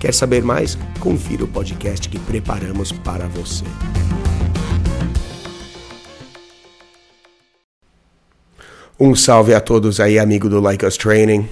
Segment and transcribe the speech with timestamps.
[0.00, 0.78] Quer saber mais?
[0.98, 3.66] Confira o podcast que preparamos para você.
[8.98, 11.46] Um salve a todos aí, amigo do Like Us Training.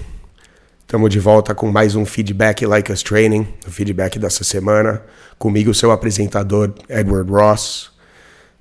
[0.80, 5.02] Estamos de volta com mais um feedback Like Us Training, o feedback dessa semana.
[5.38, 7.90] Comigo, seu apresentador, Edward Ross.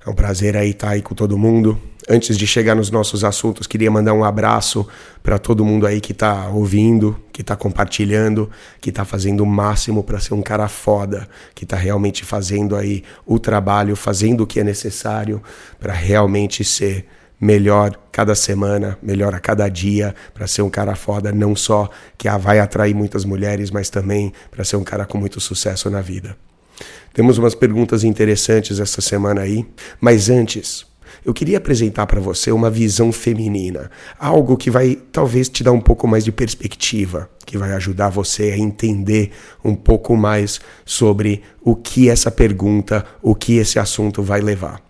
[0.06, 1.80] É um prazer aí estar aí com todo mundo.
[2.10, 4.88] Antes de chegar nos nossos assuntos, queria mandar um abraço
[5.22, 10.02] para todo mundo aí que está ouvindo, que está compartilhando, que está fazendo o máximo
[10.02, 14.58] para ser um cara foda, que está realmente fazendo aí o trabalho, fazendo o que
[14.58, 15.42] é necessário
[15.78, 17.04] para realmente ser
[17.38, 22.26] melhor cada semana, melhor a cada dia, para ser um cara foda, não só que
[22.38, 26.34] vai atrair muitas mulheres, mas também para ser um cara com muito sucesso na vida.
[27.12, 29.66] Temos umas perguntas interessantes essa semana aí,
[30.00, 30.86] mas antes,
[31.24, 35.80] eu queria apresentar para você uma visão feminina, algo que vai talvez te dar um
[35.80, 39.32] pouco mais de perspectiva, que vai ajudar você a entender
[39.64, 44.87] um pouco mais sobre o que essa pergunta, o que esse assunto vai levar.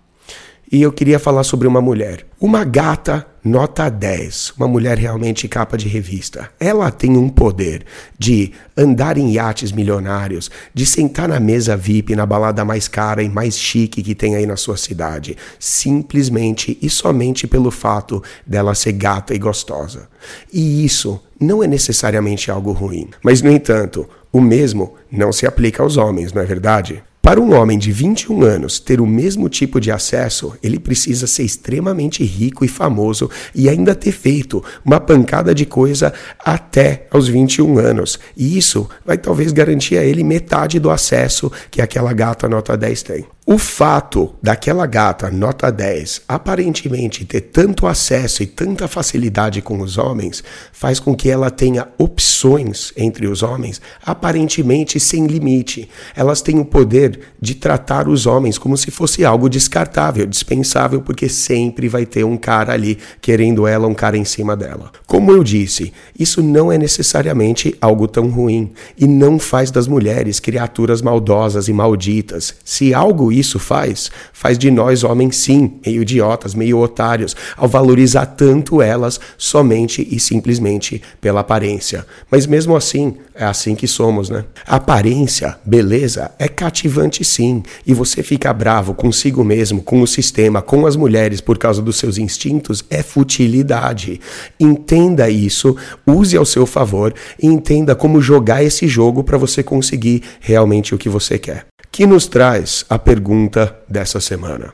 [0.71, 2.27] E eu queria falar sobre uma mulher.
[2.39, 6.51] Uma gata nota 10, uma mulher realmente capa de revista.
[6.61, 7.87] Ela tem um poder
[8.19, 13.31] de andar em iates milionários, de sentar na mesa VIP na balada mais cara e
[13.31, 18.93] mais chique que tem aí na sua cidade, simplesmente e somente pelo fato dela ser
[18.93, 20.07] gata e gostosa.
[20.53, 23.09] E isso não é necessariamente algo ruim.
[23.25, 27.03] Mas, no entanto, o mesmo não se aplica aos homens, não é verdade?
[27.29, 31.43] Para um homem de 21 anos ter o mesmo tipo de acesso, ele precisa ser
[31.43, 36.11] extremamente rico e famoso e ainda ter feito uma pancada de coisa
[36.43, 38.19] até aos 21 anos.
[38.35, 43.03] E isso vai talvez garantir a ele metade do acesso que aquela gata nota 10
[43.03, 43.27] tem.
[43.51, 49.97] O fato daquela gata nota 10 aparentemente ter tanto acesso e tanta facilidade com os
[49.97, 55.89] homens faz com que ela tenha opções entre os homens aparentemente sem limite.
[56.15, 61.27] Elas têm o poder de tratar os homens como se fosse algo descartável, dispensável, porque
[61.27, 64.93] sempre vai ter um cara ali querendo ela, um cara em cima dela.
[65.07, 70.39] Como eu disse, isso não é necessariamente algo tão ruim e não faz das mulheres
[70.39, 72.55] criaturas maldosas e malditas.
[72.63, 74.11] Se algo isso faz?
[74.33, 80.19] Faz de nós homens, sim, meio idiotas, meio otários, ao valorizar tanto elas somente e
[80.19, 82.07] simplesmente pela aparência.
[82.31, 84.45] Mas mesmo assim, é assim que somos, né?
[84.67, 90.87] Aparência, beleza, é cativante sim, e você fica bravo consigo mesmo, com o sistema, com
[90.87, 94.21] as mulheres por causa dos seus instintos, é futilidade.
[94.59, 100.23] Entenda isso, use ao seu favor e entenda como jogar esse jogo para você conseguir
[100.41, 101.68] realmente o que você quer
[101.99, 104.73] que nos traz a pergunta dessa semana.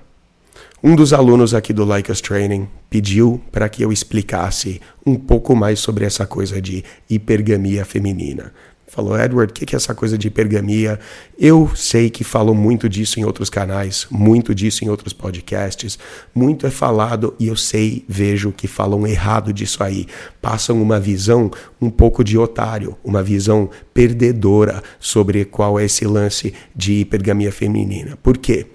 [0.82, 5.56] Um dos alunos aqui do Like Us Training pediu para que eu explicasse um pouco
[5.56, 8.52] mais sobre essa coisa de hipergamia feminina.
[8.86, 11.00] Falou, Edward, o que é essa coisa de hipergamia?
[11.38, 15.98] Eu sei que falo muito disso em outros canais, muito disso em outros podcasts,
[16.34, 20.06] muito é falado e eu sei, vejo que falam errado disso aí.
[20.40, 21.50] Passam uma visão
[21.80, 28.16] um pouco de otário, uma visão perdedora sobre qual é esse lance de hipergamia feminina.
[28.22, 28.66] Por quê?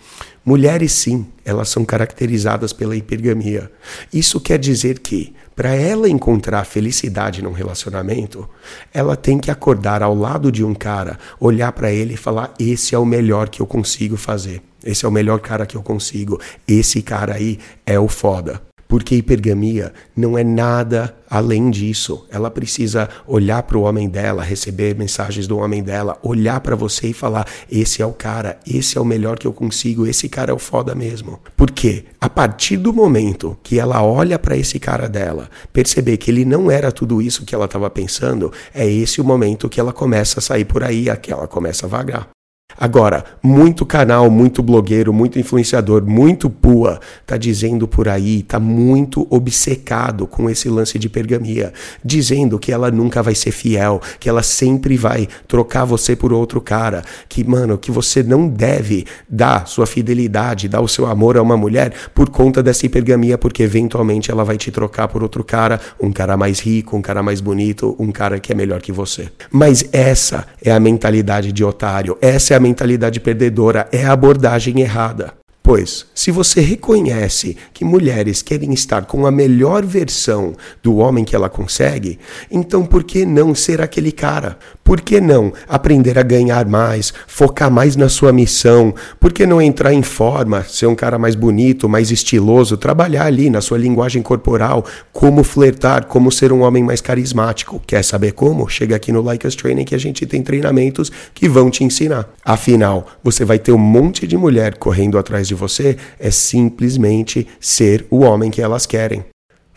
[0.45, 3.71] Mulheres, sim, elas são caracterizadas pela hipergamia.
[4.11, 8.49] Isso quer dizer que, para ela encontrar felicidade num relacionamento,
[8.93, 12.95] ela tem que acordar ao lado de um cara, olhar para ele e falar: esse
[12.95, 14.61] é o melhor que eu consigo fazer.
[14.83, 16.39] Esse é o melhor cara que eu consigo.
[16.67, 18.68] Esse cara aí é o foda.
[18.89, 22.25] Porque hipergamia não é nada além disso.
[22.31, 27.09] Ela precisa olhar para o homem dela, receber mensagens do homem dela, olhar para você
[27.09, 30.49] e falar: esse é o cara, esse é o melhor que eu consigo, esse cara
[30.49, 31.39] é o foda mesmo.
[31.55, 36.43] Porque a partir do momento que ela olha para esse cara dela, perceber que ele
[36.43, 40.39] não era tudo isso que ela estava pensando, é esse o momento que ela começa
[40.39, 42.29] a sair por aí, que ela começa a vagar.
[42.77, 49.27] Agora, muito canal, muito blogueiro, muito influenciador, muito pua tá dizendo por aí, tá muito
[49.29, 51.73] obcecado com esse lance de pergamia,
[52.03, 56.61] dizendo que ela nunca vai ser fiel, que ela sempre vai trocar você por outro
[56.61, 61.41] cara, que mano, que você não deve dar sua fidelidade, dar o seu amor a
[61.41, 65.81] uma mulher por conta dessa hipergamia, porque eventualmente ela vai te trocar por outro cara,
[65.99, 69.29] um cara mais rico, um cara mais bonito, um cara que é melhor que você.
[69.51, 74.81] Mas essa é a mentalidade de otário, essa é a mentalidade perdedora, é a abordagem
[74.81, 75.38] errada.
[75.61, 81.35] Pois, se você reconhece que mulheres querem estar com a melhor versão do homem que
[81.35, 82.17] ela consegue,
[82.49, 84.57] então por que não ser aquele cara?
[84.83, 88.95] Por que não aprender a ganhar mais, focar mais na sua missão?
[89.19, 93.51] Por que não entrar em forma, ser um cara mais bonito, mais estiloso, trabalhar ali
[93.51, 94.83] na sua linguagem corporal,
[95.13, 97.79] como flertar, como ser um homem mais carismático?
[97.85, 98.67] Quer saber como?
[98.67, 102.27] Chega aqui no Like Us Training que a gente tem treinamentos que vão te ensinar.
[102.43, 108.05] Afinal, você vai ter um monte de mulher correndo atrás de você é simplesmente ser
[108.09, 109.25] o homem que elas querem.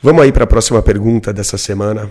[0.01, 2.11] Vamos aí para a próxima pergunta dessa semana.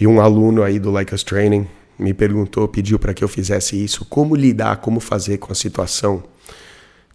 [0.00, 1.66] E um aluno aí do Like Us Training
[1.98, 6.22] me perguntou, pediu para que eu fizesse isso, como lidar, como fazer com a situação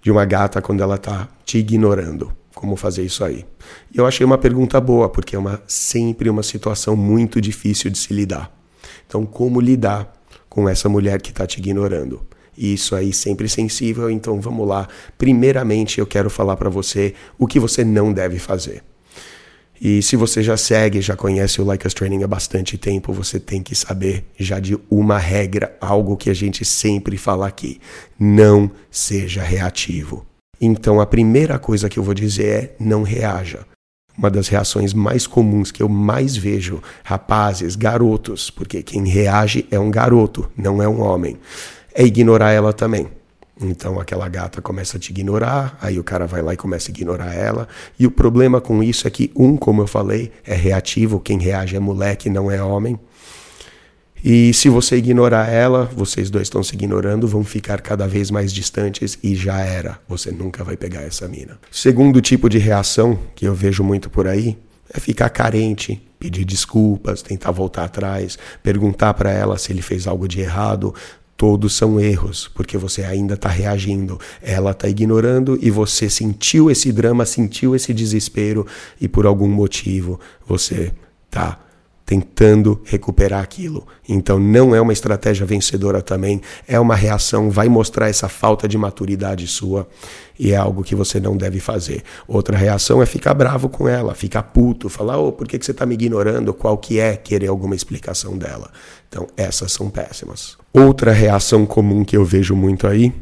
[0.01, 2.31] de uma gata quando ela está te ignorando.
[2.53, 3.45] Como fazer isso aí?
[3.93, 7.97] E eu achei uma pergunta boa, porque é uma, sempre uma situação muito difícil de
[7.97, 8.51] se lidar.
[9.05, 10.11] Então, como lidar
[10.49, 12.25] com essa mulher que está te ignorando?
[12.57, 14.87] Isso aí sempre sensível, então vamos lá.
[15.17, 18.83] Primeiramente, eu quero falar para você o que você não deve fazer.
[19.79, 23.39] E se você já segue, já conhece o Like Us Training há bastante tempo, você
[23.39, 27.79] tem que saber já de uma regra, algo que a gente sempre fala aqui:
[28.19, 30.25] não seja reativo.
[30.59, 33.65] Então a primeira coisa que eu vou dizer é não reaja.
[34.17, 39.77] Uma das reações mais comuns que eu mais vejo, rapazes, garotos, porque quem reage é
[39.77, 41.37] um garoto, não é um homem
[41.97, 43.07] é ignorar ela também.
[43.59, 46.93] Então aquela gata começa a te ignorar, aí o cara vai lá e começa a
[46.93, 47.67] ignorar ela.
[47.97, 51.75] E o problema com isso é que, um, como eu falei, é reativo, quem reage
[51.75, 52.99] é moleque, não é homem.
[54.23, 58.53] E se você ignorar ela, vocês dois estão se ignorando, vão ficar cada vez mais
[58.53, 59.99] distantes e já era.
[60.07, 61.57] Você nunca vai pegar essa mina.
[61.71, 64.55] Segundo tipo de reação que eu vejo muito por aí
[64.93, 70.27] é ficar carente, pedir desculpas, tentar voltar atrás, perguntar para ela se ele fez algo
[70.27, 70.93] de errado,
[71.37, 74.19] Todos são erros, porque você ainda está reagindo.
[74.41, 78.65] Ela está ignorando e você sentiu esse drama, sentiu esse desespero
[78.99, 80.91] e por algum motivo você
[81.27, 81.59] está
[82.07, 83.85] tentando recuperar aquilo.
[84.07, 88.77] Então não é uma estratégia vencedora também, é uma reação, vai mostrar essa falta de
[88.77, 89.85] maturidade sua
[90.39, 92.03] e é algo que você não deve fazer.
[92.25, 95.71] Outra reação é ficar bravo com ela, ficar puto, falar, oh, por que, que você
[95.71, 96.53] está me ignorando?
[96.53, 98.71] Qual que é querer alguma explicação dela?
[99.09, 100.57] Então essas são péssimas.
[100.71, 103.13] Outra reação comum que eu vejo muito aí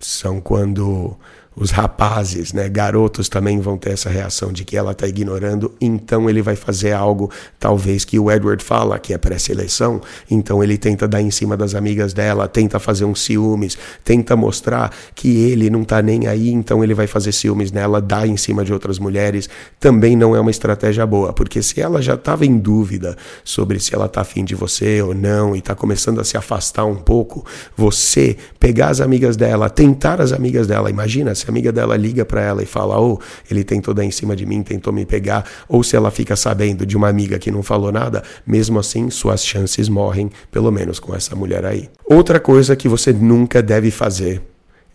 [0.00, 1.16] são quando
[1.54, 6.28] os rapazes, né, garotos também vão ter essa reação de que ela está ignorando, então
[6.28, 10.00] ele vai fazer algo, talvez que o Edward fala que é pré-seleção,
[10.30, 14.90] então ele tenta dar em cima das amigas dela, tenta fazer uns ciúmes, tenta mostrar
[15.14, 18.64] que ele não está nem aí, então ele vai fazer ciúmes nela, dar em cima
[18.64, 19.48] de outras mulheres,
[19.78, 23.94] também não é uma estratégia boa, porque se ela já estava em dúvida sobre se
[23.94, 27.44] ela está afim de você ou não e está começando a se afastar um pouco,
[27.76, 32.24] você pegar as amigas dela, tentar as amigas dela, imagina se a amiga dela liga
[32.24, 35.04] para ela e fala, ou oh, ele tentou dar em cima de mim, tentou me
[35.04, 39.10] pegar, ou se ela fica sabendo de uma amiga que não falou nada, mesmo assim
[39.10, 41.88] suas chances morrem, pelo menos com essa mulher aí.
[42.04, 44.42] Outra coisa que você nunca deve fazer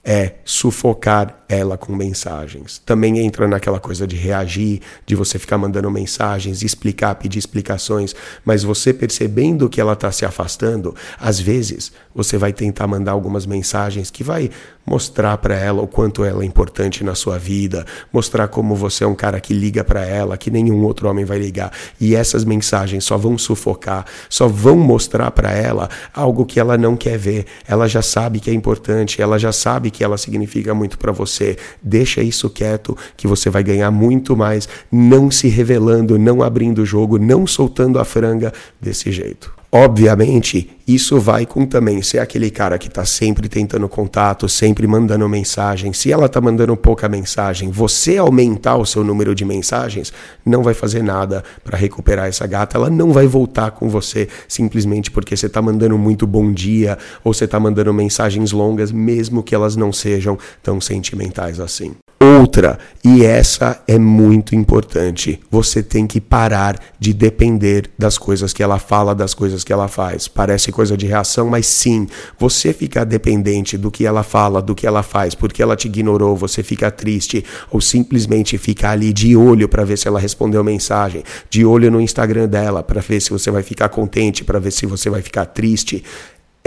[0.04, 2.82] é sufocar ela com mensagens.
[2.86, 8.64] Também entra naquela coisa de reagir, de você ficar mandando mensagens, explicar, pedir explicações, mas
[8.64, 14.10] você percebendo que ela está se afastando, às vezes você vai tentar mandar algumas mensagens
[14.10, 14.50] que vai
[14.88, 19.08] mostrar para ela o quanto ela é importante na sua vida, mostrar como você é
[19.08, 21.72] um cara que liga para ela, que nenhum outro homem vai ligar.
[22.00, 26.96] E essas mensagens só vão sufocar, só vão mostrar para ela algo que ela não
[26.96, 27.46] quer ver.
[27.68, 31.37] Ela já sabe que é importante, ela já sabe que ela significa muito para você.
[31.82, 36.86] Deixa isso quieto, que você vai ganhar muito mais não se revelando, não abrindo o
[36.86, 39.57] jogo, não soltando a franga desse jeito.
[39.72, 45.28] Obviamente, isso vai com também ser aquele cara que está sempre tentando contato, sempre mandando
[45.28, 45.92] mensagem.
[45.92, 50.14] Se ela está mandando pouca mensagem, você aumentar o seu número de mensagens,
[50.46, 52.78] não vai fazer nada para recuperar essa gata.
[52.78, 57.34] Ela não vai voltar com você simplesmente porque você está mandando muito bom dia ou
[57.34, 61.94] você está mandando mensagens longas, mesmo que elas não sejam tão sentimentais assim.
[62.20, 68.64] Outra, e essa é muito importante, você tem que parar de depender das coisas que
[68.64, 70.28] ela fala, das coisas coisas que ela faz.
[70.28, 74.86] Parece coisa de reação, mas sim, você ficar dependente do que ela fala, do que
[74.86, 79.68] ela faz, porque ela te ignorou, você fica triste, ou simplesmente ficar ali de olho
[79.68, 83.50] para ver se ela respondeu mensagem, de olho no Instagram dela para ver se você
[83.50, 86.04] vai ficar contente, para ver se você vai ficar triste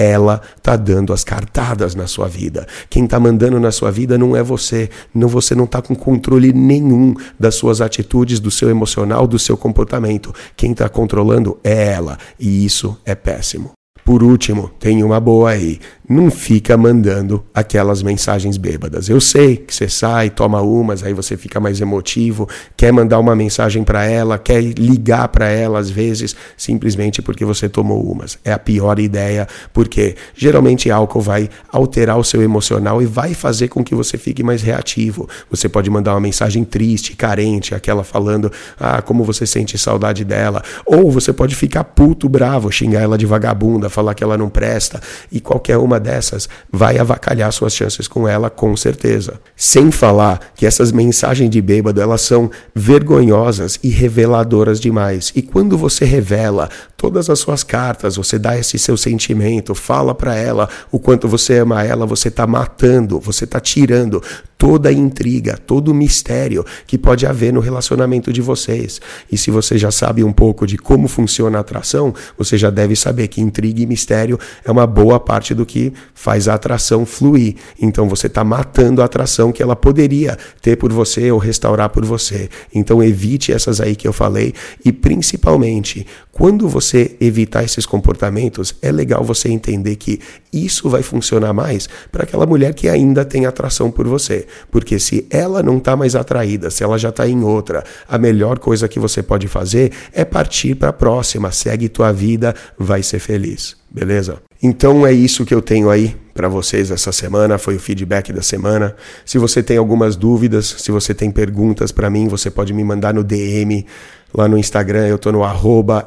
[0.01, 2.67] ela tá dando as cartadas na sua vida.
[2.89, 4.89] Quem tá mandando na sua vida não é você.
[5.15, 9.59] Não você não tá com controle nenhum das suas atitudes, do seu emocional, do seu
[9.59, 10.35] comportamento.
[10.57, 13.73] Quem tá controlando é ela, e isso é péssimo.
[14.03, 15.79] Por último, tem uma boa aí
[16.11, 19.09] não fica mandando aquelas mensagens bêbadas.
[19.09, 23.37] Eu sei que você sai, toma umas, aí você fica mais emotivo, quer mandar uma
[23.37, 28.37] mensagem para ela, quer ligar para ela às vezes, simplesmente porque você tomou umas.
[28.45, 33.69] É a pior ideia, porque geralmente álcool vai alterar o seu emocional e vai fazer
[33.69, 35.29] com que você fique mais reativo.
[35.49, 38.51] Você pode mandar uma mensagem triste, carente, aquela falando,
[38.81, 43.27] ah, como você sente saudade dela, ou você pode ficar puto, bravo, xingar ela de
[43.27, 45.01] vagabunda, falar que ela não presta,
[45.31, 49.41] e qualquer uma dessas vai avacalhar suas chances com ela, com certeza.
[49.55, 55.33] Sem falar que essas mensagens de bêbado, elas são vergonhosas e reveladoras demais.
[55.37, 60.35] E quando você revela todas as suas cartas, você dá esse seu sentimento, fala para
[60.35, 64.23] ela o quanto você ama ela, você está matando, você está tirando
[64.61, 69.01] toda a intriga, todo o mistério que pode haver no relacionamento de vocês.
[69.33, 72.95] E se você já sabe um pouco de como funciona a atração, você já deve
[72.95, 77.55] saber que intriga e mistério é uma boa parte do que faz a atração fluir.
[77.81, 82.05] Então você está matando a atração que ela poderia ter por você ou restaurar por
[82.05, 82.51] você.
[82.75, 84.53] Então evite essas aí que eu falei
[84.85, 90.21] e principalmente quando você evitar esses comportamentos, é legal você entender que
[90.53, 94.47] isso vai funcionar mais para aquela mulher que ainda tem atração por você.
[94.71, 98.59] Porque se ela não está mais atraída, se ela já está em outra, a melhor
[98.59, 101.51] coisa que você pode fazer é partir para a próxima.
[101.51, 103.77] Segue tua vida, vai ser feliz.
[103.91, 104.39] Beleza?
[104.63, 108.41] Então é isso que eu tenho aí para vocês essa semana, foi o feedback da
[108.41, 108.95] semana.
[109.27, 113.13] Se você tem algumas dúvidas, se você tem perguntas para mim, você pode me mandar
[113.13, 113.85] no DM
[114.33, 115.07] lá no Instagram.
[115.07, 115.41] Eu tô no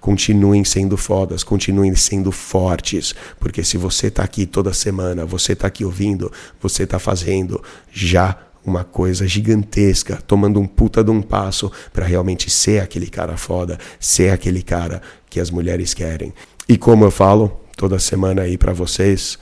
[0.00, 5.66] Continuem sendo fodas, continuem sendo fortes, porque se você está aqui toda semana, você está
[5.66, 11.70] aqui ouvindo, você está fazendo já uma coisa gigantesca, tomando um puta de um passo
[11.92, 16.32] para realmente ser aquele cara foda, ser aquele cara que as mulheres querem.
[16.68, 19.38] E como eu falo toda semana aí para vocês,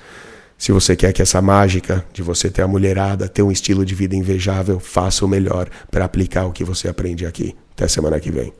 [0.57, 3.95] se você quer que essa mágica de você ter a mulherada, ter um estilo de
[3.95, 7.57] vida invejável, faça o melhor para aplicar o que você aprende aqui.
[7.73, 8.60] Até semana que vem.